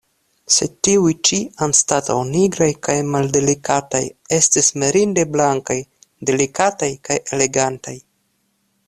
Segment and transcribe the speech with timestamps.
[0.53, 4.01] Sed tiuj ĉi, anstataŭ nigraj kaj maldelikataj,
[4.39, 5.79] estis mirinde blankaj,
[6.31, 7.99] delikataj kaj elegantaj.